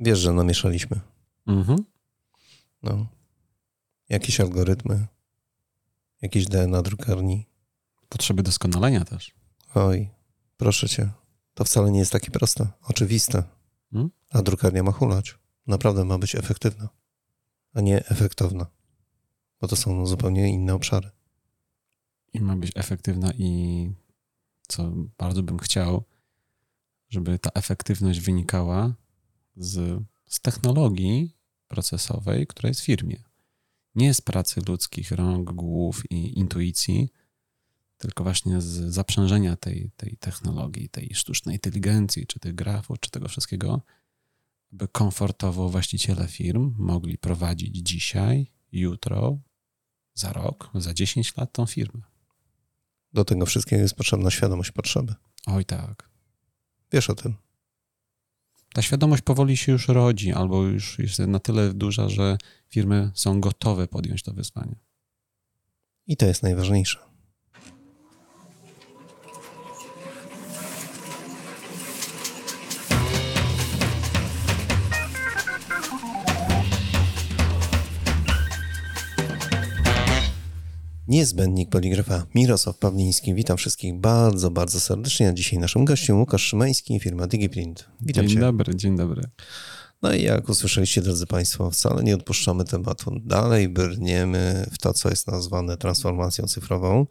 [0.00, 1.00] Wiesz, że namieszaliśmy.
[1.46, 1.84] Mhm.
[2.82, 3.06] No.
[4.08, 5.06] Jakieś algorytmy,
[6.22, 7.46] jakieś DNA drukarni.
[8.08, 9.34] Potrzeby doskonalenia też.
[9.74, 10.10] Oj,
[10.56, 11.10] proszę cię.
[11.54, 13.42] To wcale nie jest takie proste, oczywiste.
[13.92, 14.10] Hmm?
[14.30, 15.38] A drukarnia ma hulać.
[15.66, 16.88] Naprawdę ma być efektywna,
[17.74, 18.66] a nie efektowna.
[19.60, 21.10] Bo to są zupełnie inne obszary.
[22.32, 23.90] I ma być efektywna i
[24.68, 26.04] co bardzo bym chciał,
[27.08, 28.94] żeby ta efektywność wynikała
[29.56, 31.36] z, z technologii
[31.68, 33.22] procesowej, która jest w firmie.
[33.94, 37.08] Nie z pracy ludzkich rąk, głów i intuicji,
[37.98, 43.28] tylko właśnie z zaprzężenia tej, tej technologii, tej sztucznej inteligencji, czy tych grafów, czy tego
[43.28, 43.82] wszystkiego,
[44.72, 49.38] by komfortowo właściciele firm mogli prowadzić dzisiaj, jutro,
[50.14, 52.02] za rok, za 10 lat tą firmę.
[53.12, 55.14] Do tego wszystkiego jest potrzebna świadomość potrzeby.
[55.46, 56.10] Oj tak.
[56.92, 57.34] Wiesz o tym.
[58.74, 62.38] Ta świadomość powoli się już rodzi, albo już jest na tyle duża, że
[62.68, 64.76] firmy są gotowe podjąć to wyzwanie.
[66.06, 66.98] I to jest najważniejsze.
[81.08, 83.34] Niezbędnik Poligrafa Mirosław Pawliński.
[83.34, 85.28] Witam wszystkich bardzo, bardzo serdecznie.
[85.28, 87.88] A dzisiaj naszym gościem Łukasz Szymański, firma DigiPrint.
[88.00, 88.40] Witam dzień cię.
[88.40, 89.22] dobry, dzień dobry.
[90.02, 93.20] No i jak usłyszeliście, drodzy Państwo, wcale nie odpuszczamy tematu.
[93.24, 97.06] Dalej brniemy w to, co jest nazwane transformacją cyfrową,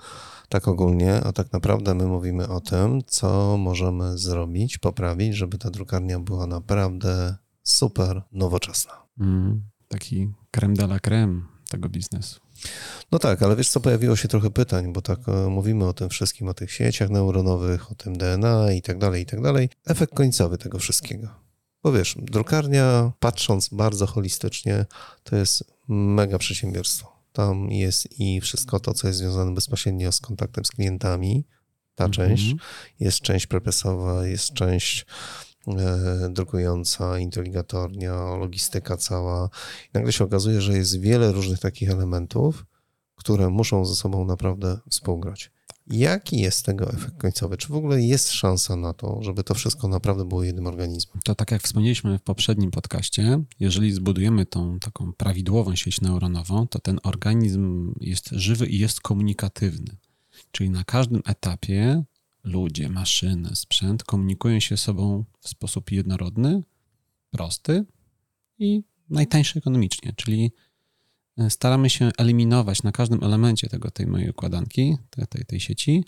[0.50, 5.70] tak ogólnie, a tak naprawdę my mówimy o tym, co możemy zrobić, poprawić, żeby ta
[5.70, 8.94] drukarnia była naprawdę super nowoczesna.
[9.20, 12.43] Mm, taki creme de la creme tego biznesu.
[13.12, 16.10] No tak, ale wiesz co, pojawiło się trochę pytań, bo tak e, mówimy o tym
[16.10, 19.70] wszystkim, o tych sieciach neuronowych, o tym DNA i tak dalej, i tak dalej.
[19.86, 21.28] Efekt końcowy tego wszystkiego.
[21.84, 24.86] Bo wiesz, drukarnia, patrząc bardzo holistycznie,
[25.24, 27.14] to jest mega przedsiębiorstwo.
[27.34, 31.46] Tam jest i wszystko to, co jest związane bezpośrednio z kontaktem z klientami,
[31.96, 32.30] ta Mhm.
[32.30, 32.56] część.
[33.00, 35.06] Jest część prepresowa, jest część
[36.30, 39.50] drukująca, inteligatornia, logistyka cała.
[39.86, 42.66] I nagle się okazuje, że jest wiele różnych takich elementów,
[43.16, 45.52] które muszą ze sobą naprawdę współgrać.
[45.88, 47.58] Jaki jest tego efekt końcowy?
[47.58, 51.20] Czy w ogóle jest szansa na to, żeby to wszystko naprawdę było jednym organizmem?
[51.24, 56.80] To tak jak wspomnieliśmy w poprzednim podcaście, jeżeli zbudujemy tą taką prawidłową sieć neuronową, to
[56.80, 59.98] ten organizm jest żywy i jest komunikatywny.
[60.52, 62.04] Czyli na każdym etapie
[62.44, 66.64] ludzie, maszyny, sprzęt komunikują się sobą w sposób jednorodny,
[67.32, 67.86] prosty
[68.60, 70.14] i najtańszy ekonomicznie.
[70.16, 70.52] Czyli
[71.38, 76.04] e, staramy się eliminować na każdym elemencie tego, tej mojej układanki, tej, tej, tej sieci,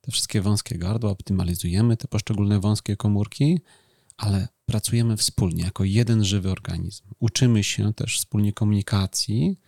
[0.00, 3.60] te wszystkie wąskie gardła, optymalizujemy te poszczególne wąskie komórki,
[4.16, 7.04] ale pracujemy wspólnie jako jeden żywy organizm.
[7.18, 9.58] Uczymy się też wspólnie komunikacji,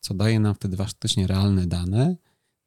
[0.00, 2.16] co daje nam wtedy faktycznie realne dane,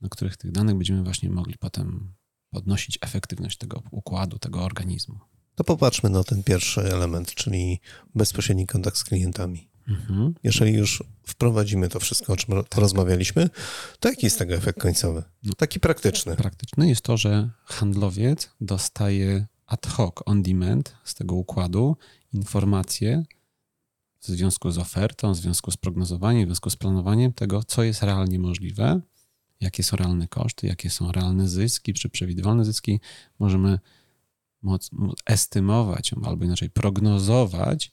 [0.01, 2.14] na których tych danych będziemy właśnie mogli potem
[2.55, 5.19] podnosić efektywność tego układu, tego organizmu.
[5.55, 7.79] To popatrzmy na ten pierwszy element, czyli
[8.15, 9.69] bezpośredni kontakt z klientami.
[9.87, 10.33] Mhm.
[10.43, 13.49] Jeżeli już wprowadzimy to wszystko, o czym ro- rozmawialiśmy,
[13.99, 15.23] to jaki jest tego efekt końcowy?
[15.43, 15.53] No.
[15.53, 16.35] Taki praktyczny.
[16.35, 21.97] Praktyczne jest to, że handlowiec dostaje ad hoc, on demand z tego układu
[22.33, 23.23] informacje
[24.21, 28.03] w związku z ofertą, w związku z prognozowaniem, w związku z planowaniem tego, co jest
[28.03, 29.01] realnie możliwe,
[29.61, 32.99] jakie są realne koszty, jakie są realne zyski, czy przewidywalne zyski.
[33.39, 33.79] Możemy
[34.61, 37.91] moc, mo- estymować, albo inaczej prognozować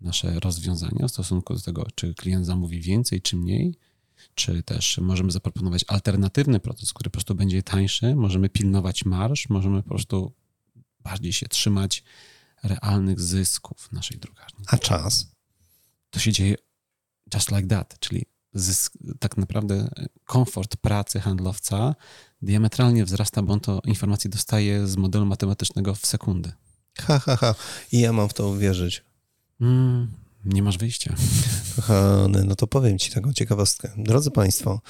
[0.00, 3.74] nasze rozwiązania w stosunku do tego, czy klient zamówi więcej, czy mniej,
[4.34, 9.82] czy też możemy zaproponować alternatywny proces, który po prostu będzie tańszy, możemy pilnować marsz, możemy
[9.82, 10.32] po prostu
[11.00, 12.04] bardziej się trzymać
[12.62, 14.64] realnych zysków naszej drukarni.
[14.66, 15.32] A czas?
[16.10, 16.54] To się dzieje
[17.34, 18.26] just like that, czyli
[19.18, 19.88] tak naprawdę
[20.24, 21.94] komfort pracy handlowca
[22.42, 26.52] diametralnie wzrasta, bo on to informacje dostaje z modelu matematycznego w sekundy.
[26.98, 27.54] Ha, ha, ha.
[27.92, 29.04] I ja mam w to uwierzyć.
[29.60, 30.12] Mm,
[30.44, 31.14] nie masz wyjścia.
[31.76, 33.90] Kochany, no to powiem Ci taką ciekawostkę.
[33.96, 34.80] Drodzy Państwo,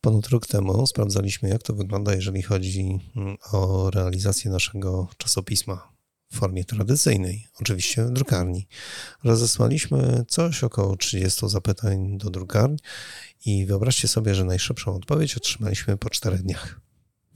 [0.00, 5.97] ponad rok temu sprawdzaliśmy, jak to wygląda, jeżeli chodzi mm, o realizację naszego czasopisma
[6.30, 8.68] w formie tradycyjnej, oczywiście w drukarni.
[9.24, 12.78] Rozesłaliśmy coś około 30 zapytań do drukarni
[13.44, 16.80] i wyobraźcie sobie, że najszybszą odpowiedź otrzymaliśmy po czterech dniach.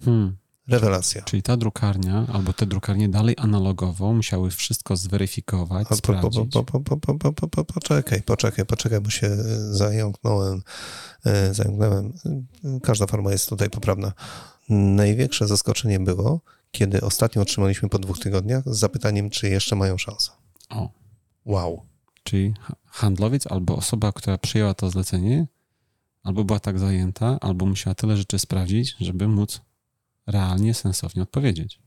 [0.05, 0.37] Hmm.
[0.69, 1.23] Rewelacja.
[1.23, 6.53] Czyli ta drukarnia albo te drukarnie dalej analogowo musiały wszystko zweryfikować, A sprawdzić.
[6.53, 9.45] po, po, po, po, po, po, po, poczekaj, poczekaj, poczekaj, bo się e,
[9.75, 10.63] zająknąłem.
[11.27, 12.13] e, Zająknąłem.
[12.83, 14.13] Każda forma jest tutaj poprawna.
[14.69, 16.41] Największe zaskoczenie było,
[16.73, 20.31] kiedy ostatnio otrzymaliśmy po dwóch tygodniach z zapytaniem, czy jeszcze mają szansę.
[20.71, 21.03] O,
[21.45, 21.87] Wow.
[22.23, 22.55] Czyli
[22.87, 25.47] handlowiec albo osoba, która przyjęła to zlecenie,
[26.23, 29.61] albo była tak zajęta, albo musiała tyle rzeczy sprawdzić, żeby móc
[30.27, 31.81] realnie, sensownie odpowiedzieć.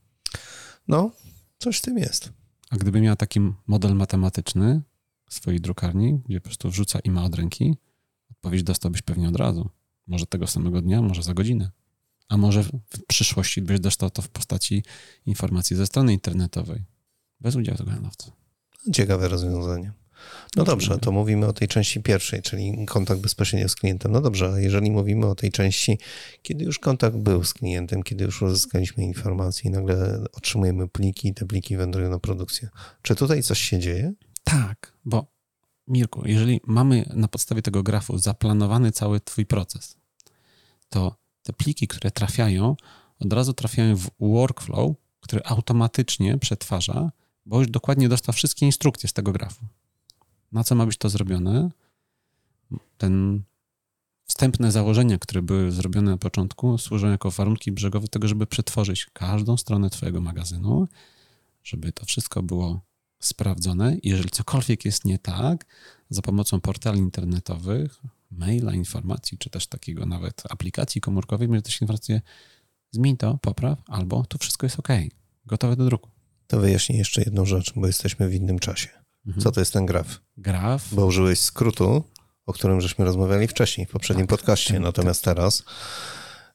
[0.88, 1.10] No,
[1.58, 2.32] coś w tym jest.
[2.70, 4.82] A gdyby miała taki model matematyczny
[5.28, 7.76] w swojej drukarni, gdzie po prostu wrzuca ima od ręki,
[8.30, 9.70] odpowiedź dostałbyś pewnie od razu.
[10.06, 11.70] Może tego samego dnia, może za godzinę.
[12.28, 12.70] A może w
[13.08, 14.84] przyszłości byś dostał to w postaci
[15.26, 16.84] informacji ze strony internetowej.
[17.40, 18.32] Bez udziału tego handlowca.
[18.92, 19.92] Ciekawe rozwiązanie.
[20.56, 24.12] No dobrze, to mówimy o tej części pierwszej, czyli kontakt bezpośrednio z klientem.
[24.12, 25.98] No dobrze, a jeżeli mówimy o tej części,
[26.42, 31.34] kiedy już kontakt był z klientem, kiedy już uzyskaliśmy informacje i nagle otrzymujemy pliki i
[31.34, 32.68] te pliki wędrują na produkcję.
[33.02, 34.12] Czy tutaj coś się dzieje?
[34.44, 35.26] Tak, bo
[35.88, 39.96] Mirku, jeżeli mamy na podstawie tego grafu zaplanowany cały twój proces,
[40.88, 42.76] to te pliki, które trafiają,
[43.20, 47.10] od razu trafiają w workflow, który automatycznie przetwarza,
[47.46, 49.64] bo już dokładnie dostał wszystkie instrukcje z tego grafu.
[50.52, 51.70] Na co ma być to zrobione?
[52.98, 53.42] Ten
[54.24, 59.56] wstępne założenia, które były zrobione na początku, służą jako warunki brzegowe tego, żeby przetworzyć każdą
[59.56, 60.88] stronę Twojego magazynu,
[61.64, 62.80] żeby to wszystko było
[63.20, 63.96] sprawdzone.
[64.02, 65.66] Jeżeli cokolwiek jest nie tak,
[66.10, 68.00] za pomocą portali internetowych,
[68.30, 72.20] maila, informacji, czy też takiego nawet aplikacji komórkowej, będzie też informację,
[72.90, 74.88] zmień to, popraw, albo to wszystko jest ok,
[75.46, 76.10] gotowe do druku.
[76.46, 78.88] To wyjaśnię jeszcze jedną rzecz, bo jesteśmy w innym czasie.
[79.26, 79.42] Mhm.
[79.42, 80.20] Co to jest ten graf?
[80.36, 80.94] Graf.
[80.94, 82.04] Bo użyłeś skrótu,
[82.46, 84.74] o którym żeśmy rozmawiali wcześniej, w poprzednim tak, podcaście.
[84.74, 85.34] Tak, Natomiast tak.
[85.34, 85.64] teraz,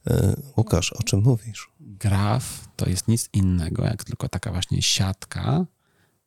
[0.05, 1.69] yy, Łukasz, o czym mówisz?
[1.79, 5.65] Graf to jest nic innego, jak tylko taka właśnie siatka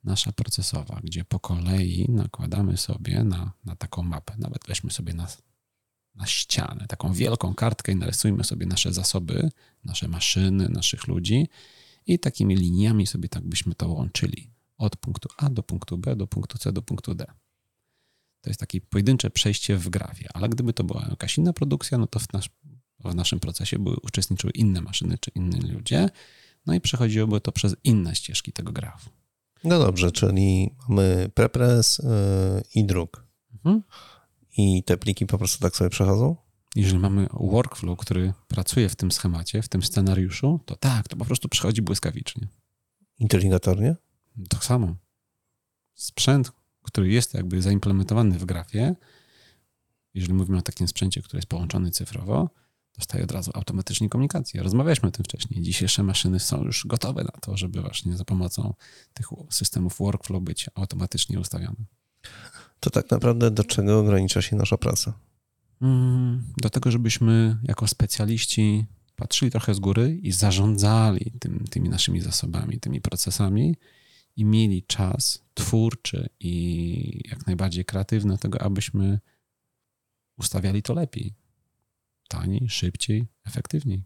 [0.05, 5.27] nasza procesowa, gdzie po kolei nakładamy sobie na, na taką mapę, nawet weźmy sobie na,
[6.15, 9.51] na ścianę, taką wielką kartkę i narysujmy sobie nasze zasoby,
[9.85, 11.49] nasze maszyny, naszych ludzi
[12.07, 16.27] i takimi liniami sobie tak byśmy to łączyli od punktu A do punktu B, do
[16.27, 17.27] punktu C, do punktu D.
[18.41, 22.07] To jest takie pojedyncze przejście w grafie, ale gdyby to była jakaś inna produkcja, no
[22.07, 22.51] to w, nasz,
[23.05, 26.11] w naszym procesie były, uczestniczyły inne maszyny czy inni ludzie,
[26.67, 29.11] no i przechodziłoby to przez inne ścieżki tego grafu.
[29.65, 33.27] No dobrze, czyli mamy prepres yy, i druk.
[33.55, 33.83] Mhm.
[34.57, 36.37] I te pliki po prostu tak sobie przechodzą?
[36.77, 41.25] Jeżeli mamy workflow, który pracuje w tym schemacie, w tym scenariuszu, to tak, to po
[41.25, 42.49] prostu przechodzi błyskawicznie.
[43.19, 43.97] Inteligatornie?
[44.49, 44.95] Tak samo.
[45.95, 46.53] Sprzęt,
[46.83, 48.95] który jest jakby zaimplementowany w grafie,
[50.15, 52.51] jeżeli mówimy o takim sprzęcie, który jest połączony cyfrowo,
[52.99, 54.63] dostaje od razu automatycznie komunikację.
[54.63, 55.63] Rozmawialiśmy o tym wcześniej.
[55.63, 58.75] Dzisiejsze maszyny są już gotowe na to, żeby właśnie za pomocą
[59.15, 61.85] tych systemów workflow być automatycznie ustawione.
[62.81, 65.19] To tak naprawdę do czego ogranicza się nasza praca?
[65.83, 68.87] Mm, do tego, żebyśmy jako specjaliści
[69.17, 73.77] patrzyli trochę z góry i zarządzali tym, tymi naszymi zasobami, tymi procesami
[74.37, 79.21] i mieli czas twórczy i jak najbardziej kreatywny do tego, abyśmy
[80.39, 81.35] ustawiali to lepiej.
[82.41, 84.03] Taniej, szybciej, efektywniej.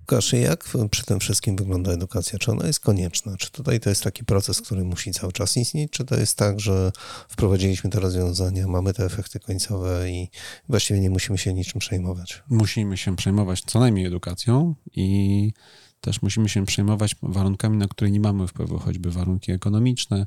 [0.00, 2.38] Łukasz, jak przy tym wszystkim wygląda edukacja?
[2.38, 3.36] Czy ona jest konieczna?
[3.36, 5.92] Czy tutaj to jest taki proces, który musi cały czas istnieć?
[5.92, 6.92] Czy to jest tak, że
[7.28, 10.28] wprowadziliśmy te rozwiązania, mamy te efekty końcowe i
[10.68, 12.42] właściwie nie musimy się niczym przejmować?
[12.48, 15.52] Musimy się przejmować co najmniej edukacją i
[16.00, 20.26] też musimy się przejmować warunkami, na które nie mamy wpływu, choćby warunki ekonomiczne,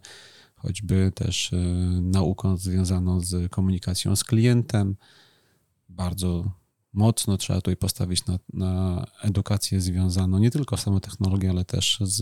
[0.65, 1.57] choćby też e,
[2.01, 4.95] nauką związaną z komunikacją z klientem.
[5.89, 6.51] Bardzo
[6.93, 11.98] mocno trzeba tutaj postawić na, na edukację związaną nie tylko z samą technologią, ale też
[12.01, 12.19] z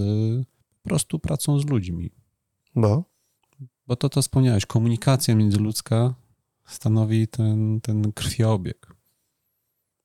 [0.83, 2.11] po prostu pracą z ludźmi.
[2.75, 3.03] Bo?
[3.87, 6.15] Bo to, co wspomniałeś, komunikacja międzyludzka
[6.65, 8.95] stanowi ten, ten krwiobieg.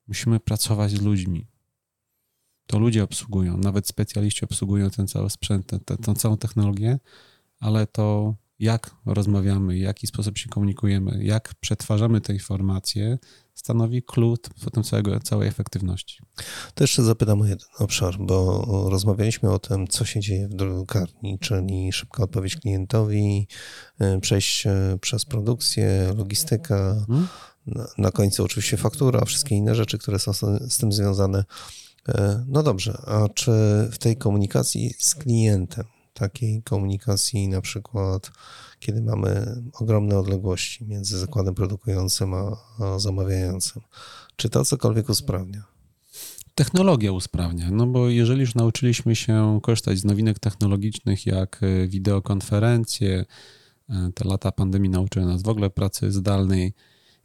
[0.08, 1.46] Musimy pracować z ludźmi.
[2.66, 5.70] To ludzie obsługują, nawet specjaliści obsługują ten cały sprzęt,
[6.04, 6.98] tę całą technologię,
[7.60, 13.18] ale to jak rozmawiamy, w jaki sposób się komunikujemy, jak przetwarzamy te informacje,
[13.54, 16.18] stanowi klucz potem całego, całej efektywności.
[16.74, 21.38] To jeszcze zapytam o jeden obszar, bo rozmawialiśmy o tym, co się dzieje w drukarni,
[21.38, 23.48] czyli szybka odpowiedź klientowi,
[23.98, 27.28] e, przejście przez produkcję, logistyka, hmm?
[27.66, 30.32] na, na końcu oczywiście faktura, wszystkie inne rzeczy, które są
[30.68, 31.44] z tym związane.
[32.08, 33.52] E, no dobrze, a czy
[33.92, 35.84] w tej komunikacji z klientem,
[36.18, 38.30] takiej komunikacji na przykład,
[38.80, 42.56] kiedy mamy ogromne odległości między zakładem produkującym a,
[42.98, 43.82] zamawiającym.
[44.36, 45.64] Czy to cokolwiek usprawnia?
[46.54, 53.24] Technologia usprawnia, no bo jeżeli już nauczyliśmy się korzystać z nowinek technologicznych jak e, wideokonferencje,
[53.88, 56.74] e, te lata pandemii nauczyły nas w ogóle pracy zdalnej,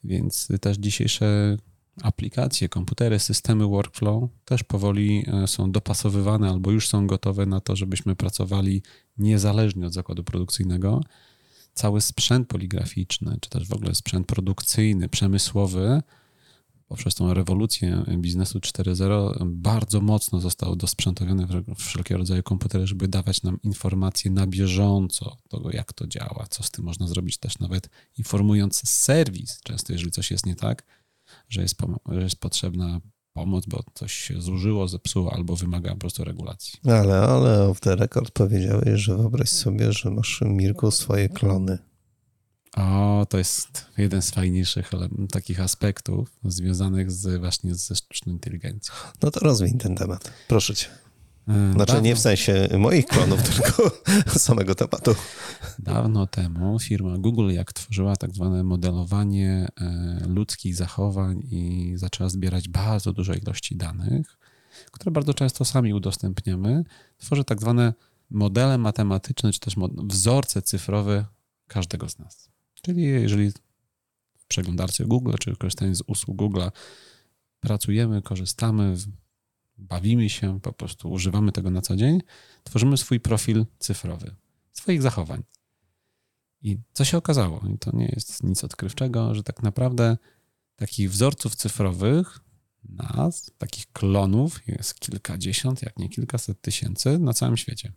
[0.04, 1.58] więc też dzisiejsze
[2.02, 7.76] aplikacje, komputery, systemy workflow też powoli e, są dopasowywane albo już są gotowe na to,
[7.76, 8.82] żebyśmy pracowali
[9.18, 11.02] niezależnie od zakładu produkcyjnego.
[11.74, 16.02] Cały sprzęt poligraficzny, czy też w ogóle sprzęt produkcyjny, przemysłowy,
[16.88, 23.44] poprzez tą rewolucję biznesu 4.0 bardzo mocno został dosprzętowiony w wszelkiego rodzaju komputery, żeby dawać
[23.44, 27.90] nam informacje na bieżąco tego, jak to działa, co z tym można zrobić też nawet
[28.18, 30.84] informując serwis, często jeżeli coś jest nie tak,
[31.50, 31.76] że jest,
[32.08, 33.02] że jest potrzebna
[33.34, 36.80] pomoc, bo coś się zużyło, zepsuło albo wymaga po prostu regulacji.
[36.86, 41.78] Ale, ale off the record powiedziałeś, że wyobraź sobie, że masz, Mirku, swoje klony.
[42.78, 44.92] O, to jest jeden z fajniejszych
[45.32, 48.94] takich aspektów związanych z, właśnie ze sztuczną inteligencją.
[49.22, 50.88] No to rozwiń ten temat, proszę cię.
[51.48, 53.92] E, znaczy nie w sensie moich klonów, tylko
[54.28, 55.16] samego tematu.
[55.80, 62.70] Dawno temu firma Google, jak tworzyła tak zwane modelowanie e, ludzkich zachowań i zaczęła zbierać
[62.70, 64.38] bardzo duże ilości danych,
[64.92, 66.84] które bardzo często sami udostępniamy,
[67.18, 67.94] tworzy tak zwane
[68.30, 71.26] modele matematyczne, czy też wzorce cyfrowe
[71.68, 72.50] każdego z nas.
[72.82, 73.52] Czyli jeżeli
[74.38, 76.62] w przeglądarce Google, czy korzystając z usług Google,
[77.60, 78.96] pracujemy, korzystamy,
[79.84, 82.22] bawimy się, po prostu używamy tego na co dzień,
[82.64, 84.36] tworzymy swój profil cyfrowy,
[84.72, 85.44] swoich zachowań.
[86.62, 90.18] I co się okazało, i to nie jest nic odkrywczego, że tak naprawdę
[90.76, 92.40] takich wzorców cyfrowych
[92.90, 97.92] nas, takich klonów jest kilkadziesiąt, jak nie kilkaset tysięcy na całym świecie.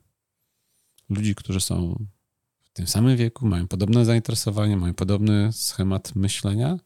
[1.09, 2.07] Ludzi, którzy są
[2.65, 6.79] w tym samym wieku, mają podobne zainteresowania, mają podobny schemat myślenia.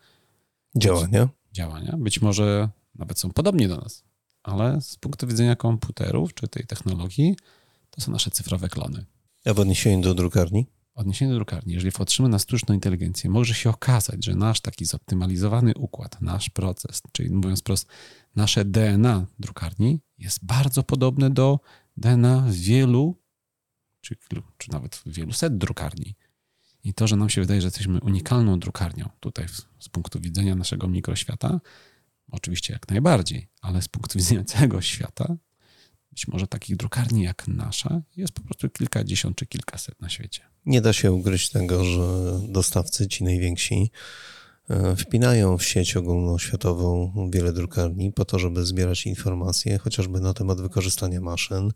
[0.77, 1.29] Działania.
[1.53, 1.97] Działania.
[1.99, 4.10] Być może nawet są podobni do nas
[4.43, 7.37] ale z punktu widzenia komputerów czy tej technologii,
[7.91, 9.05] to są nasze cyfrowe klony.
[9.45, 10.67] A w odniesieniu do drukarni?
[10.95, 14.85] W odniesieniu do drukarni, jeżeli patrzymy na sztuczną inteligencję, może się okazać, że nasz taki
[14.85, 17.89] zoptymalizowany układ, nasz proces, czyli mówiąc wprost,
[18.37, 21.61] nasze DNA drukarni jest bardzo podobne do
[21.97, 23.21] DNA wielu,
[24.01, 24.17] czy,
[24.59, 26.15] czy nawet wielu set drukarni.
[26.85, 29.47] I to, że nam się wydaje, że jesteśmy unikalną drukarnią tutaj
[29.79, 31.61] z punktu widzenia naszego mikroświata,
[32.31, 35.37] Oczywiście jak najbardziej, ale z punktu widzenia całego świata,
[36.11, 40.43] być może takich drukarni jak nasza jest po prostu kilkadziesiąt czy kilkaset na świecie.
[40.67, 43.91] Nie da się ugryźć tego, że dostawcy ci najwięksi
[44.97, 51.21] wpinają w sieć ogólnoświatową wiele drukarni po to, żeby zbierać informacje chociażby na temat wykorzystania
[51.21, 51.73] maszyn,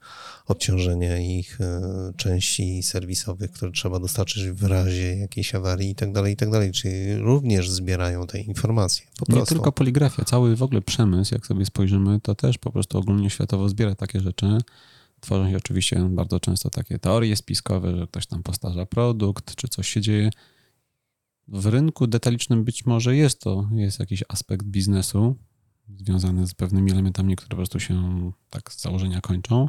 [0.47, 1.81] obciążenia ich e,
[2.17, 7.71] części serwisowych, które trzeba dostarczyć w razie jakiejś awarii itd., tak itd., tak czyli również
[7.71, 9.07] zbierają te informacje.
[9.29, 13.69] Nie tylko poligrafia, cały w ogóle przemysł, jak sobie spojrzymy, to też po prostu ogólnoświatowo
[13.69, 14.59] zbiera takie rzeczy.
[15.21, 19.89] Tworzą się oczywiście bardzo często takie teorie spiskowe, że ktoś tam postarza produkt, czy coś
[19.89, 20.31] się dzieje
[21.49, 25.37] w rynku detalicznym być może jest to, jest jakiś aspekt biznesu
[25.99, 29.69] związany z pewnymi elementami, które po prostu się tak z założenia kończą.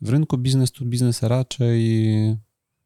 [0.00, 1.80] W rynku biznes to biznes raczej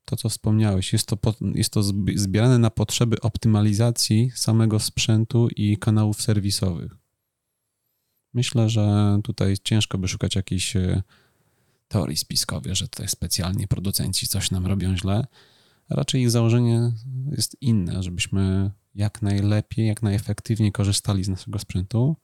[0.04, 1.18] to, co wspomniałeś, jest to,
[1.54, 1.82] jest to
[2.14, 6.96] zbierane na potrzeby optymalizacji samego sprzętu i kanałów serwisowych.
[8.34, 11.02] Myślę, że tutaj ciężko by szukać jakiejś e,
[11.88, 15.26] teorii spiskowej, że tutaj specjalnie producenci coś nam robią źle
[15.90, 16.92] raczej ich założenie
[17.30, 22.16] jest inne, żebyśmy jak najlepiej, jak najefektywniej korzystali z naszego sprzętu,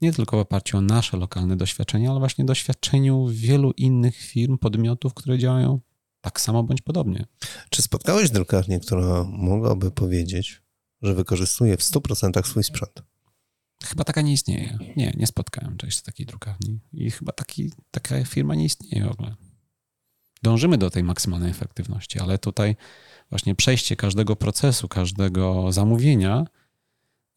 [0.00, 5.14] nie tylko w oparciu o nasze lokalne doświadczenia, ale właśnie doświadczeniu wielu innych firm, podmiotów,
[5.14, 5.80] które działają
[6.20, 7.26] tak samo bądź podobnie.
[7.70, 10.62] Czy spotkałeś drukarnię, która mogłaby powiedzieć,
[11.02, 13.02] że wykorzystuje w 100% swój sprzęt?
[13.84, 14.78] Chyba taka nie istnieje.
[14.96, 16.80] Nie, nie spotkałem czegoś takiej drukarni.
[16.92, 19.34] I chyba taki, taka firma nie istnieje w ogóle
[20.44, 22.76] dążymy do tej maksymalnej efektywności, ale tutaj
[23.30, 26.44] właśnie przejście każdego procesu, każdego zamówienia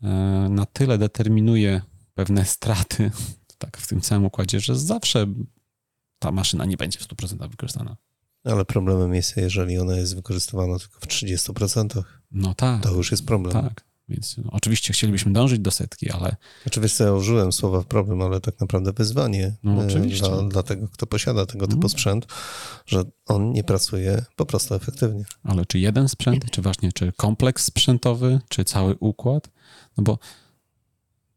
[0.03, 0.07] e,
[0.49, 1.81] na tyle determinuje
[2.15, 3.11] pewne straty
[3.57, 5.27] tak, w tym całym układzie, że zawsze
[6.19, 7.97] ta maszyna nie będzie w 100% wykorzystana.
[8.43, 12.03] Ale problemem jest, jeżeli ona jest wykorzystywana tylko w 30%.
[12.31, 12.83] No tak.
[12.83, 13.53] To już jest problem.
[13.53, 13.86] Tak.
[14.09, 16.35] Więc no, oczywiście chcielibyśmy dążyć do setki, ale.
[16.67, 21.07] Oczywiście ja użyłem słowa problem, ale tak naprawdę wyzwanie no, e, dla, dla tego, kto
[21.07, 21.89] posiada tego typu no.
[21.89, 22.27] sprzęt,
[22.85, 25.25] że on nie pracuje po prostu efektywnie.
[25.43, 29.49] Ale czy jeden sprzęt, czy właśnie, czy kompleks sprzętowy, czy cały układ?
[29.97, 30.19] No bo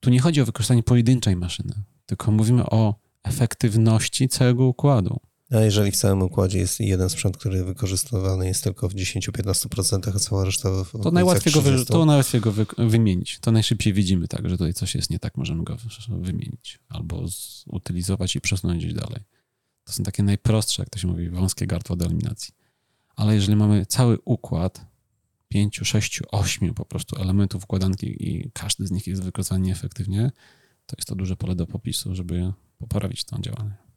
[0.01, 1.75] tu nie chodzi o wykorzystanie pojedynczej maszyny,
[2.07, 5.21] tylko mówimy o efektywności całego układu.
[5.51, 10.19] A jeżeli w całym układzie jest jeden sprzęt, który wykorzystywany jest tylko w 10-15%, a
[10.19, 13.39] cała reszta w to najłatwiej, go wy, to najłatwiej go wy, wymienić.
[13.39, 15.77] To najszybciej widzimy tak, że tutaj coś jest nie tak, możemy go
[16.09, 19.23] wymienić albo zutylizować i przesunąć gdzieś dalej.
[19.85, 22.55] To są takie najprostsze, jak to się mówi, wąskie gardło do eliminacji.
[23.17, 24.87] Ale jeżeli mamy cały układ,
[25.49, 30.31] pięciu, sześciu, ośmiu po prostu elementów układanki i każdy z nich jest wykorzystany nieefektywnie,
[30.87, 33.90] to jest to duże pole do popisu, żeby poprawić to działanie.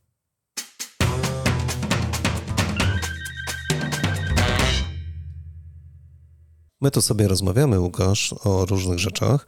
[6.84, 9.48] My tu sobie rozmawiamy, Łukasz, o różnych rzeczach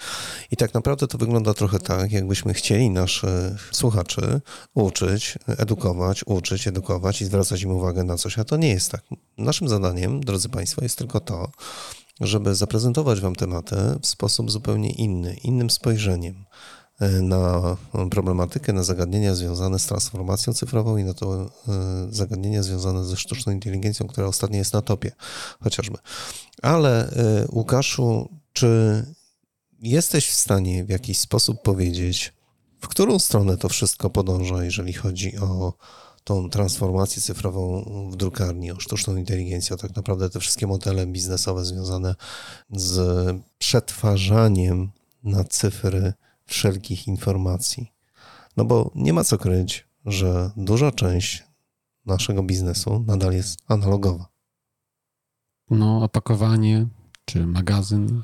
[0.52, 4.42] i tak naprawdę to wygląda trochę tak, jakbyśmy chcieli naszych słuchaczy
[4.74, 9.02] uczyć, edukować, uczyć, edukować i zwracać im uwagę na coś, a to nie jest tak.
[9.38, 11.52] Naszym zadaniem, drodzy Państwo, jest tylko to,
[12.22, 16.46] żeby zaprezentować Wam tematy w sposób zupełnie inny, innym spojrzeniem
[17.22, 17.78] na
[18.12, 21.48] problematykę, na zagadnienia związane z transformacją cyfrową i na to e,
[22.10, 25.12] zagadnienia związane ze sztuczną inteligencją, która ostatnio jest na topie
[25.64, 25.98] chociażby.
[26.62, 29.04] Ale e, Łukaszu, czy
[29.80, 32.34] jesteś w stanie w jakiś sposób powiedzieć,
[32.82, 35.74] w którą stronę to wszystko podąża, jeżeli chodzi o
[36.24, 41.66] tą transformację cyfrową w drukarni, o sztuczną inteligencję, o tak naprawdę te wszystkie modele biznesowe
[41.66, 42.16] związane
[42.72, 43.00] z
[43.58, 44.92] przetwarzaniem
[45.24, 46.14] na cyfry
[46.46, 47.92] wszelkich informacji.
[48.58, 51.44] No bo nie ma co kryć, że duża część
[52.06, 54.26] naszego biznesu nadal jest analogowa.
[55.70, 56.88] No, opakowanie
[57.26, 58.22] czy magazyn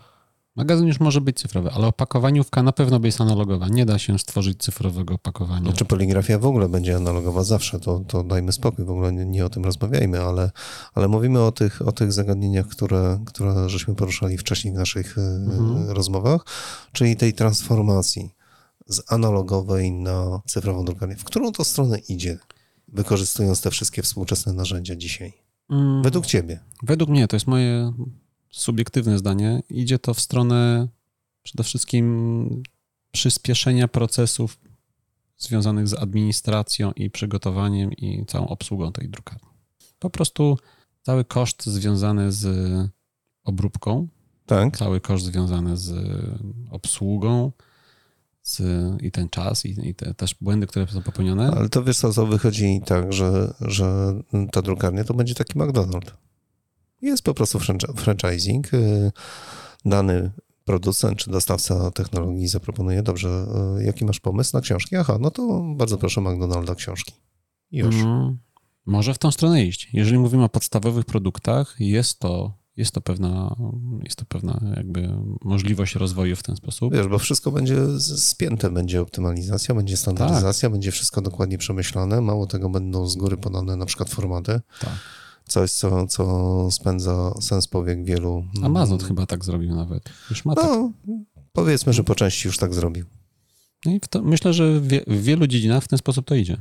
[0.56, 3.68] Magazyn już może być cyfrowy, ale opakowaniówka na pewno jest analogowa.
[3.68, 5.66] Nie da się stworzyć cyfrowego opakowania.
[5.66, 9.46] Znaczy poligrafia w ogóle będzie analogowa zawsze, to, to dajmy spokój, w ogóle nie, nie,
[9.46, 10.52] o tym rozmawiajmy, ale,
[10.94, 15.22] ale mówimy o tych, o tych zagadnieniach, które, które żeśmy poruszali wcześniej w naszych e,
[15.22, 15.90] mhm.
[15.90, 16.46] rozmowach,
[16.92, 18.36] czyli tej transformacji
[18.88, 21.16] z analogowej na cyfrową drukarnię.
[21.16, 22.38] W którą to stronę idzie,
[22.88, 25.34] wykorzystując te wszystkie współczesne narzędzia dzisiaj?
[25.70, 26.04] Mm.
[26.04, 26.60] Według ciebie?
[26.84, 27.94] Według mnie, to jest moje
[28.52, 30.88] subiektywne zdanie, idzie to w stronę
[31.44, 32.64] przede wszystkim
[33.12, 34.60] przyspieszenia procesów
[35.38, 39.50] związanych z administracją i przygotowaniem i całą obsługą tej drukarni.
[40.00, 40.58] Po prostu
[41.02, 42.48] cały koszt związany z
[43.44, 44.08] obróbką,
[44.46, 44.78] tak.
[44.78, 45.94] cały koszt związany z
[46.70, 47.52] obsługą
[48.42, 48.62] z,
[49.02, 51.52] i ten czas, i, i te też błędy, które są popełnione.
[51.52, 54.14] Ale to wiesz co, to wychodzi tak, że, że
[54.52, 56.12] ta drukarnia to będzie taki McDonald's.
[57.02, 57.60] Jest po prostu
[57.96, 58.74] franchising.
[58.74, 59.12] Y,
[59.86, 60.32] dany
[60.66, 63.46] producent czy dostawca technologii zaproponuje, dobrze,
[63.80, 64.96] y, jaki masz pomysł na książki?
[64.96, 67.14] Aha, no to bardzo proszę McDonalda książki.
[67.72, 67.96] Już.
[67.96, 68.38] Mm,
[68.86, 69.90] może w tą stronę iść.
[69.94, 73.56] Jeżeli mówimy o podstawowych produktach, jest to, jest to pewna,
[74.04, 75.10] jest to pewna jakby
[75.42, 76.94] możliwość rozwoju w ten sposób.
[76.94, 80.72] Wiesz, bo wszystko będzie spięte, będzie optymalizacja, będzie standaryzacja, tak.
[80.72, 82.22] będzie wszystko dokładnie przemyślane.
[82.22, 84.62] Mało tego, będą z góry podane na przykład formaty.
[84.80, 85.21] Tak
[85.52, 88.46] coś, co, co spędza sens powiek wielu.
[88.64, 90.10] Amazon chyba tak zrobił nawet.
[90.30, 91.16] Już ma no, tak.
[91.54, 93.06] powiedzmy, że po części już tak zrobił.
[93.86, 96.58] No to, myślę, że w, w wielu dziedzinach w ten sposób to idzie.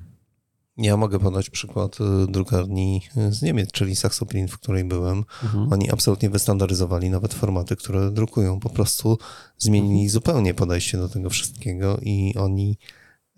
[0.76, 5.24] Ja mogę podać przykład y, drukarni z Niemiec, czyli Saxoprint, w której byłem.
[5.42, 5.72] Mhm.
[5.72, 8.60] Oni absolutnie wystandaryzowali nawet formaty, które drukują.
[8.60, 9.18] Po prostu
[9.58, 10.10] zmienili mhm.
[10.10, 12.78] zupełnie podejście do tego wszystkiego i oni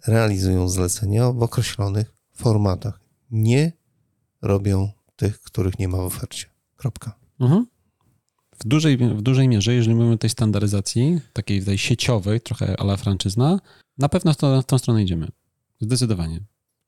[0.07, 3.01] realizują zlecenia w określonych formatach.
[3.31, 3.73] Nie
[4.43, 4.91] robią
[5.23, 6.47] tych, których nie ma w ofercie.
[6.77, 7.15] Kropka.
[7.41, 7.67] Mhm.
[8.61, 12.97] W, dużej, w dużej mierze, jeżeli mówimy o tej standaryzacji, takiej tej sieciowej, trochę ala
[12.97, 13.61] franczyzna,
[13.99, 15.29] na pewno w, to, w tą stronę idziemy.
[15.81, 16.41] Zdecydowanie.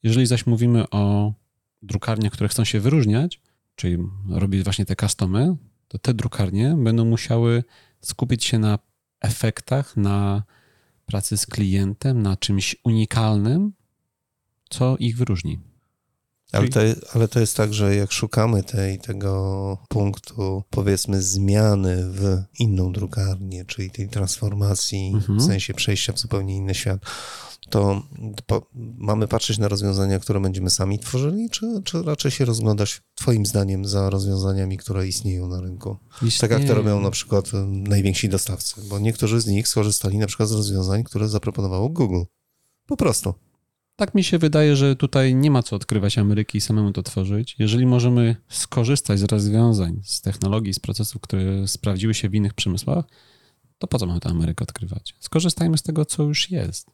[0.02, 1.32] Jeżeli zaś mówimy o
[1.82, 3.40] drukarniach, które chcą się wyróżniać,
[3.76, 5.56] czyli robić właśnie te customy,
[5.88, 7.64] to te drukarnie będą musiały
[8.00, 8.78] skupić się na
[9.20, 10.42] efektach, na
[11.06, 13.72] pracy z klientem, na czymś unikalnym,
[14.70, 15.58] co ich wyróżni.
[16.54, 16.80] Ale to,
[17.14, 23.64] ale to jest tak, że jak szukamy tej, tego punktu, powiedzmy, zmiany w inną drukarnię,
[23.64, 25.38] czyli tej transformacji, mhm.
[25.38, 27.00] w sensie przejścia w zupełnie inny świat,
[27.70, 28.02] to
[28.46, 28.66] po,
[28.98, 33.84] mamy patrzeć na rozwiązania, które będziemy sami tworzyli, czy, czy raczej się rozglądać Twoim zdaniem
[33.84, 35.96] za rozwiązaniami, które istnieją na rynku?
[36.40, 40.48] Tak jak to robią na przykład najwięksi dostawcy, bo niektórzy z nich skorzystali na przykład
[40.48, 42.22] z rozwiązań, które zaproponowało Google.
[42.86, 43.34] Po prostu.
[43.96, 47.56] Tak mi się wydaje, że tutaj nie ma co odkrywać Ameryki i samemu to tworzyć.
[47.58, 53.04] Jeżeli możemy skorzystać z rozwiązań, z technologii, z procesów, które sprawdziły się w innych przemysłach,
[53.78, 55.14] to po co mamy tę Amerykę odkrywać?
[55.20, 56.90] Skorzystajmy z tego, co już jest.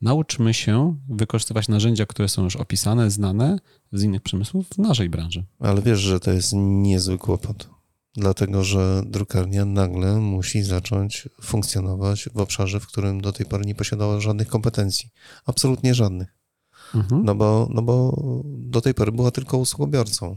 [0.00, 3.58] Nauczmy się wykorzystywać narzędzia, które są już opisane, znane
[3.92, 5.44] z innych przemysłów w naszej branży.
[5.58, 7.68] Ale wiesz, że to jest niezły kłopot
[8.14, 13.74] dlatego że drukarnia nagle musi zacząć funkcjonować w obszarze, w którym do tej pory nie
[13.74, 15.10] posiadała żadnych kompetencji.
[15.46, 16.38] Absolutnie żadnych.
[16.94, 17.24] Mhm.
[17.24, 20.36] No, bo, no bo do tej pory była tylko usługobiorcą.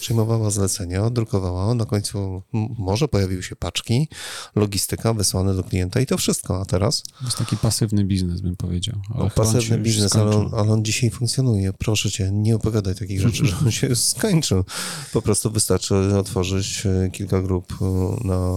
[0.00, 2.42] Przyjmowała zlecenia, drukowała, na końcu
[2.78, 4.08] może pojawiły się paczki,
[4.56, 6.60] logistyka wysłane do klienta i to wszystko.
[6.60, 7.02] A teraz?
[7.02, 9.00] To jest taki pasywny biznes, bym powiedział.
[9.14, 11.72] No, pasywny biznes, ale on, ale on, dzisiaj funkcjonuje.
[11.72, 14.64] Proszę cię, nie opowiadaj takich rzeczy, że on się skończył.
[15.12, 17.84] Po prostu wystarczy otworzyć e, kilka grup e,
[18.26, 18.56] na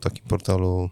[0.00, 0.90] takim portalu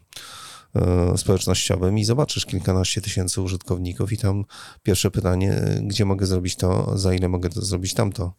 [0.76, 4.44] E, społecznościowym i zobaczysz kilkanaście tysięcy użytkowników i tam
[4.82, 8.32] pierwsze pytanie, gdzie mogę zrobić to, za ile mogę to zrobić tamto.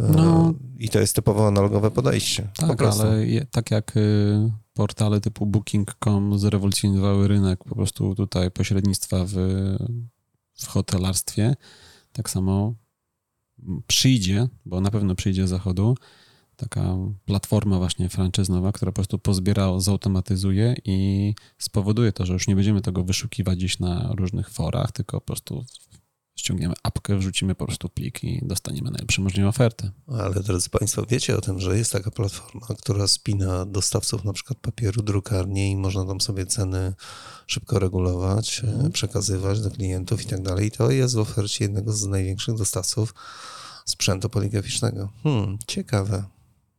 [0.00, 2.48] E, no, I to jest typowo analogowe podejście.
[2.56, 9.24] Tak, ale je, tak jak y, portale typu Booking.com zrewolucjonizowały rynek po prostu tutaj pośrednictwa
[9.24, 9.34] w,
[10.54, 11.54] w hotelarstwie,
[12.12, 12.74] tak samo
[13.86, 15.96] przyjdzie, bo na pewno przyjdzie z zachodu,
[16.56, 22.56] taka platforma właśnie franczyznowa, która po prostu pozbiera, zautomatyzuje i spowoduje to, że już nie
[22.56, 25.64] będziemy tego wyszukiwać gdzieś na różnych forach, tylko po prostu
[26.38, 29.90] ściągniemy apkę, wrzucimy po prostu plik i dostaniemy najlepsze możliwe oferty.
[30.08, 34.58] Ale drodzy Państwo, wiecie o tym, że jest taka platforma, która spina dostawców na przykład
[34.58, 36.94] papieru, drukarni i można tam sobie ceny
[37.46, 38.92] szybko regulować, mm.
[38.92, 40.70] przekazywać do klientów i tak dalej.
[40.70, 43.14] To jest w ofercie jednego z największych dostawców
[43.84, 45.08] sprzętu poligraficznego.
[45.22, 46.24] Hmm, ciekawe.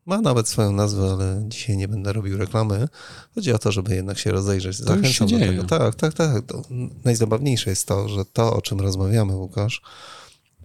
[0.09, 2.87] Ma nawet swoją nazwę, ale dzisiaj nie będę robił reklamy.
[3.35, 4.77] Chodzi o to, żeby jednak się rozejrzeć.
[4.77, 5.47] To Zachęcam do dzieje.
[5.51, 5.63] tego.
[5.63, 6.45] Tak, tak, tak.
[6.45, 6.61] To
[7.05, 9.81] najzabawniejsze jest to, że to, o czym rozmawiamy, Łukasz,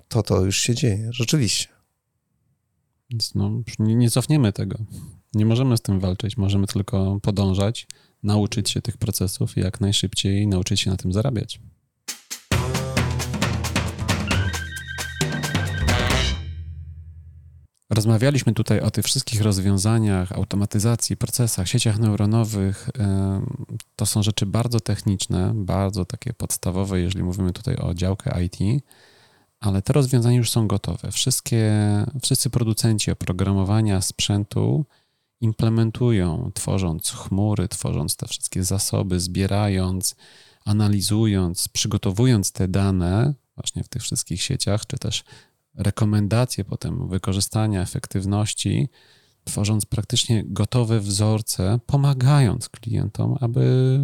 [0.09, 1.09] to to już się dzieje.
[1.13, 1.69] Rzeczywiście.
[3.11, 4.79] Więc no, nie, nie cofniemy tego.
[5.35, 6.37] Nie możemy z tym walczyć.
[6.37, 7.87] Możemy tylko podążać,
[8.23, 11.61] nauczyć się tych procesów i jak najszybciej nauczyć się na tym zarabiać.
[17.91, 22.91] Rozmawialiśmy tutaj o tych wszystkich rozwiązaniach, automatyzacji, procesach, sieciach neuronowych.
[23.97, 28.85] To są rzeczy bardzo techniczne, bardzo takie podstawowe, jeżeli mówimy tutaj o działkę IT,
[29.61, 31.11] ale te rozwiązania już są gotowe.
[31.11, 31.73] Wszystkie,
[32.23, 34.85] wszyscy producenci oprogramowania sprzętu
[35.41, 40.17] implementują, tworząc chmury, tworząc te wszystkie zasoby, zbierając,
[40.65, 45.25] analizując, przygotowując te dane właśnie w tych wszystkich sieciach, czy też
[45.77, 48.89] rekomendacje potem wykorzystania efektywności,
[49.45, 53.99] tworząc praktycznie gotowe wzorce, pomagając klientom, aby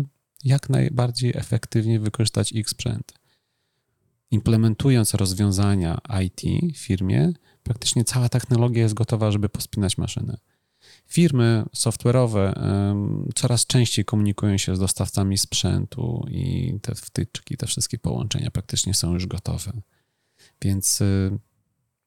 [0.45, 3.13] jak najbardziej efektywnie wykorzystać ich sprzęt.
[4.31, 6.41] Implementując rozwiązania IT
[6.75, 10.39] w firmie, praktycznie cała technologia jest gotowa, żeby pospinać maszynę.
[11.07, 12.53] Firmy software'owe
[13.35, 19.13] coraz częściej komunikują się z dostawcami sprzętu i te wtyczki, te wszystkie połączenia praktycznie są
[19.13, 19.73] już gotowe.
[20.63, 21.39] Więc y,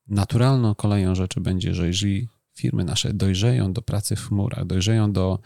[0.07, 5.39] naturalną koleją rzeczy będzie, że jeżeli firmy nasze dojrzeją do pracy w chmurach, dojrzeją do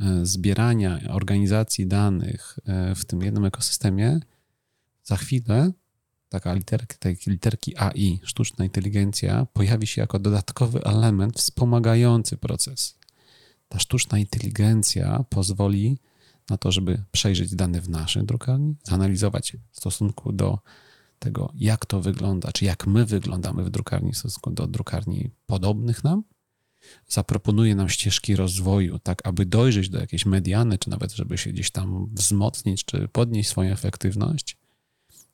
[0.00, 4.20] e, zbierania, organizacji danych e, w tym jednym ekosystemie,
[5.04, 5.72] za chwilę
[6.28, 12.98] taka literka, takie literki AI, sztuczna inteligencja, pojawi się jako dodatkowy element wspomagający proces.
[13.68, 15.98] Ta sztuczna inteligencja pozwoli
[16.50, 20.58] na to, żeby przejrzeć dane w naszej drukarni, zanalizować w stosunku do
[21.18, 26.04] tego, jak to wygląda, czy jak my wyglądamy w drukarni w stosunku do drukarni podobnych
[26.04, 26.22] nam,
[27.08, 31.70] zaproponuje nam ścieżki rozwoju, tak aby dojrzeć do jakiejś mediany, czy nawet żeby się gdzieś
[31.70, 34.56] tam wzmocnić, czy podnieść swoją efektywność,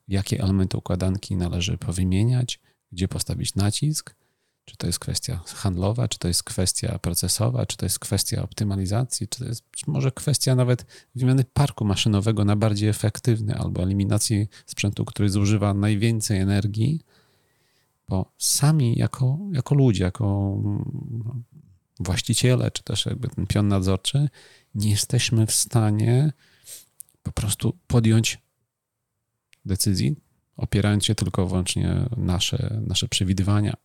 [0.08, 2.60] jakie elementy układanki należy powymieniać,
[2.92, 4.14] gdzie postawić nacisk,
[4.64, 9.28] czy to jest kwestia handlowa, czy to jest kwestia procesowa, czy to jest kwestia optymalizacji,
[9.28, 15.04] czy to jest może kwestia nawet wymiany parku maszynowego na bardziej efektywny albo eliminacji sprzętu,
[15.04, 17.00] który zużywa najwięcej energii,
[18.08, 20.56] bo sami jako, jako ludzie, jako
[22.00, 24.28] właściciele, czy też jakby ten pion nadzorczy,
[24.74, 26.32] nie jesteśmy w stanie
[27.22, 28.38] po prostu podjąć
[29.64, 30.16] decyzji,
[30.56, 33.76] opierając się tylko wyłącznie nasze, nasze przewidywania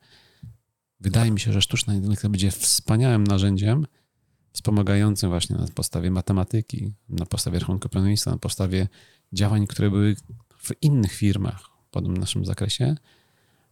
[0.99, 3.85] Wydaje mi się, że sztuczna inteligencja będzie wspaniałym narzędziem
[4.57, 8.87] wspomagającym właśnie na podstawie matematyki, na podstawie rachunku planownictwa, na podstawie
[9.33, 10.15] działań, które były
[10.57, 12.95] w innych firmach w podobnym naszym zakresie,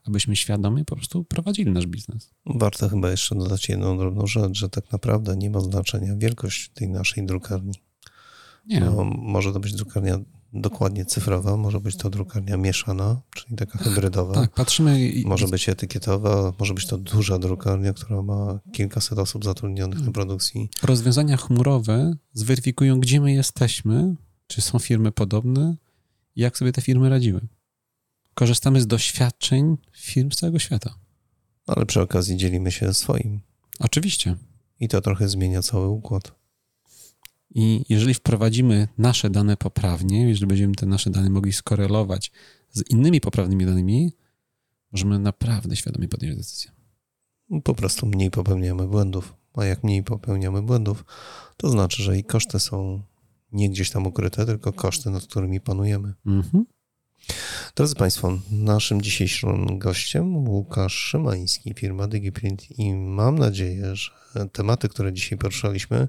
[0.04, 2.34] abyśmy świadomie po prostu prowadzili nasz biznes.
[2.46, 6.90] Warto chyba jeszcze dodać jedną drobną rzecz, że tak naprawdę nie ma znaczenia wielkość tej
[6.90, 7.74] naszej drukarni.
[8.66, 8.80] Nie.
[8.80, 10.20] No, może to być drukarnia
[10.56, 14.34] dokładnie cyfrowa, może być to drukarnia mieszana, czyli taka hybrydowa.
[14.34, 15.12] Tak, patrzymy.
[15.26, 20.70] Może być etykietowa, może być to duża drukarnia, która ma kilkaset osób zatrudnionych na produkcji.
[20.84, 24.16] Rozwiązania chmurowe zweryfikują, gdzie my jesteśmy,
[24.48, 25.76] czy są firmy podobne
[26.36, 27.42] jak sobie te firmy radziły.
[28.34, 30.96] Korzystamy z doświadczeń firm z całego świata.
[31.68, 33.42] Ale przy okazji dzielimy się swoim.
[33.80, 34.36] Oczywiście.
[34.80, 36.32] I to trochę zmienia cały układ.
[37.56, 42.32] I jeżeli wprowadzimy nasze dane poprawnie, jeżeli będziemy te nasze dane mogli skorelować
[42.72, 44.12] z innymi poprawnymi danymi,
[44.92, 46.72] możemy naprawdę świadomie podjąć decyzję.
[47.64, 49.34] po prostu mniej popełniamy błędów.
[49.54, 51.06] A jak mniej popełniamy błędów,
[51.58, 53.02] to znaczy, że i koszty są
[53.52, 56.14] nie gdzieś tam ukryte, tylko koszty, nad którymi panujemy.
[56.26, 56.66] Mhm.
[57.76, 64.12] Drodzy Państwo, naszym dzisiejszym gościem Łukasz Szymański, firma DigiPrint i mam nadzieję, że
[64.52, 66.08] tematy, które dzisiaj poruszaliśmy,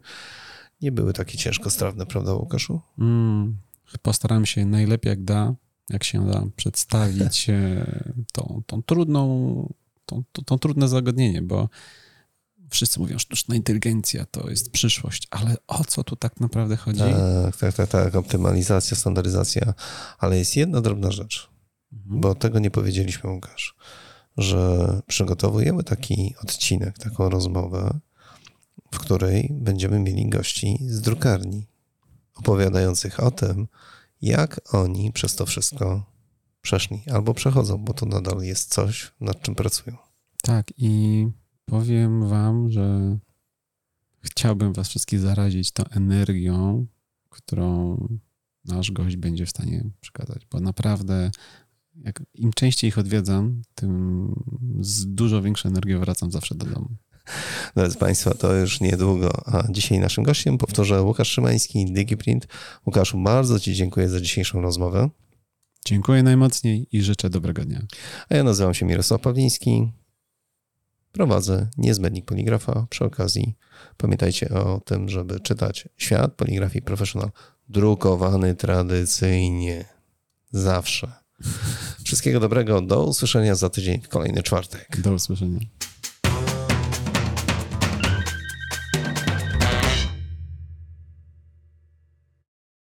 [0.82, 2.80] nie były takie ciężko strawne, prawda Łukaszu?
[2.98, 3.56] Mm,
[4.02, 5.54] postaram się najlepiej jak da,
[5.88, 7.86] jak się da przedstawić e,
[8.32, 9.74] tą, tą trudną,
[10.06, 11.68] tą, tą, tą trudne zagadnienie, bo
[12.70, 17.00] wszyscy mówią, sztuczna inteligencja to jest przyszłość, ale o co tu tak naprawdę chodzi?
[17.00, 19.74] Tak, tak, tak, tak, optymalizacja, standaryzacja,
[20.18, 21.56] ale jest jedna drobna rzecz,
[21.92, 22.20] Mhm.
[22.20, 23.74] bo tego nie powiedzieliśmy, Łukasz,
[24.36, 27.98] że przygotowujemy taki odcinek, taką rozmowę,
[28.96, 31.66] w której będziemy mieli gości z drukarni,
[32.34, 33.68] opowiadających o tym,
[34.22, 36.12] jak oni przez to wszystko
[36.60, 39.96] przeszli albo przechodzą, bo to nadal jest coś, nad czym pracują.
[40.42, 41.26] Tak, i
[41.64, 43.18] powiem wam, że
[44.22, 46.86] chciałbym was wszystkich zarazić tą energią,
[47.28, 47.96] którą
[48.64, 51.30] nasz gość będzie w stanie przekazać, bo naprawdę
[51.94, 54.28] jak im częściej ich odwiedzam, tym
[54.80, 56.88] z dużo większą energią wracam zawsze do domu.
[57.76, 59.30] Drodzy Państwo, to już niedługo.
[59.46, 62.46] A dzisiaj naszym gościem, powtórzę, Łukasz Szymański, DigiPrint.
[62.86, 65.08] Łukaszu, bardzo Ci dziękuję za dzisiejszą rozmowę.
[65.84, 67.82] Dziękuję najmocniej i życzę dobrego dnia.
[68.28, 69.92] A ja nazywam się Mirosław Pawliński.
[71.12, 72.86] Prowadzę niezbędnik poligrafa.
[72.90, 73.54] Przy okazji
[73.96, 77.30] pamiętajcie o tym, żeby czytać Świat Poligrafii Professional
[77.68, 79.84] drukowany tradycyjnie.
[80.50, 81.12] Zawsze.
[82.04, 82.80] Wszystkiego dobrego.
[82.80, 85.00] Do usłyszenia za tydzień w kolejny czwartek.
[85.00, 85.60] Do usłyszenia.